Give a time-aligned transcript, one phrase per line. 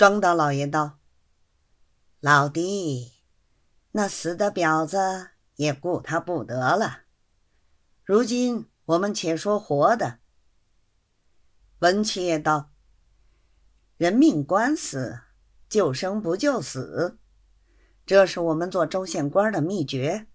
[0.00, 0.98] 庄大老爷道
[2.20, 3.12] ：“老弟，
[3.90, 7.02] 那死的婊子也顾他不得了。
[8.02, 10.20] 如今我们且说活的。”
[11.80, 12.72] 文七爷道
[13.98, 15.20] ：“人命官司，
[15.68, 17.18] 救生不救死，
[18.06, 20.28] 这是我们做州县官的秘诀。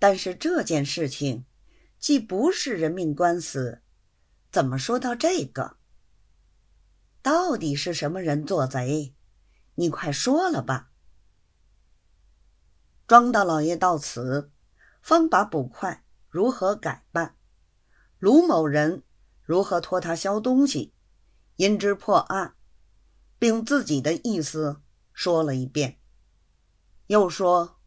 [0.00, 1.46] 但是这件事情
[2.00, 3.82] 既不是人命官司，
[4.50, 5.76] 怎么说到这个？
[7.22, 9.14] 到底是什么人做贼？
[9.76, 10.90] 你快说了吧。”
[13.08, 14.50] 庄大老爷到此，
[15.00, 17.36] 方把捕快如何改办，
[18.18, 19.02] 卢某人。
[19.44, 20.94] 如何托他销东西，
[21.56, 22.54] 因之破案，
[23.40, 24.80] 并自己的意思
[25.12, 25.98] 说了一遍，
[27.08, 27.80] 又说：“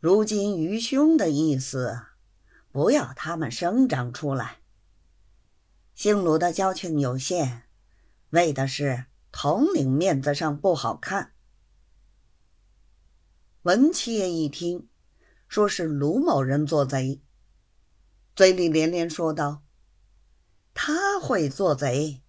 [0.00, 2.06] 如今愚兄的意思，
[2.72, 4.62] 不要他们声张出来。
[5.94, 7.64] 姓卢的交情有限，
[8.30, 11.32] 为的是统领面子上不好看。”
[13.62, 14.88] 文七爷一听，
[15.46, 17.20] 说是卢某人做贼，
[18.34, 19.62] 嘴里连连说道。
[20.72, 22.22] 他会做贼，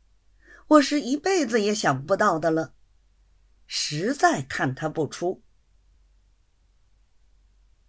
[0.68, 2.74] 我是一辈子也想不到的了，
[3.66, 5.42] 实在看他不出。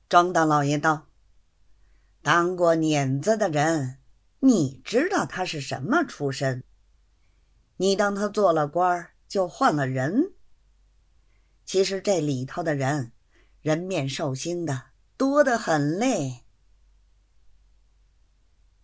[0.08, 1.08] 庄大老爷道
[2.22, 3.98] ：“当过碾子的人，
[4.40, 6.62] 你知道他是什么出身？
[7.82, 10.34] 你当他做了官就换了人？
[11.64, 13.10] 其实这里头的人，
[13.60, 16.44] 人面兽心的多得很嘞。”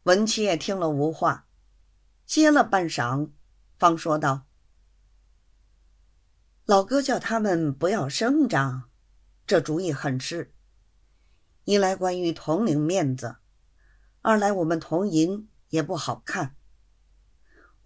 [0.02, 1.46] 文七爷听了无话。
[2.26, 3.30] 歇了半晌，
[3.78, 4.48] 方说道
[6.66, 8.90] ：“老哥叫他们不要声张，
[9.46, 10.52] 这主意很是。
[11.62, 13.36] 一来关于统领面子，
[14.22, 16.56] 二来我们同营也不好看。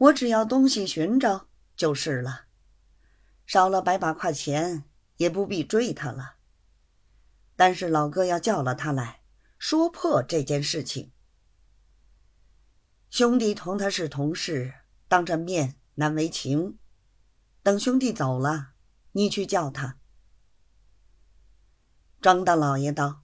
[0.03, 2.47] 我只要东西寻着就是了，
[3.47, 4.83] 少了百把块钱
[5.19, 6.35] 也不必追他了。
[7.55, 9.23] 但是老哥要叫了他来
[9.59, 11.13] 说破这件事情。”
[13.11, 14.75] 兄弟同他是同事，
[15.07, 16.79] 当着面难为情。
[17.63, 18.73] 等兄弟走了，
[19.13, 19.99] 你去叫他。
[22.21, 23.23] 庄大老爷道：“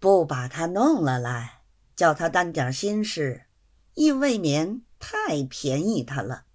[0.00, 1.62] 不把他弄了来，
[1.94, 3.46] 叫他担点心事，
[3.94, 6.46] 亦未免太便宜他了。”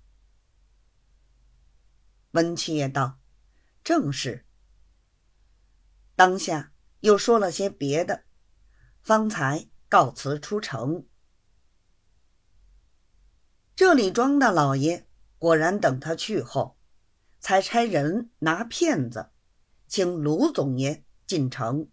[2.31, 3.19] 温七爷道
[3.84, 4.46] ：“正是。”
[6.16, 6.72] 当下
[7.02, 8.24] 又说了些别的，
[9.02, 11.06] 方才告辞出城。
[13.75, 16.78] 这里庄大老爷果然等他去后，
[17.40, 19.29] 才差人拿片子，
[19.88, 21.90] 请卢总爷进城。